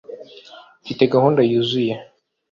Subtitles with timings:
[0.83, 1.93] mfite gahunda yuzuye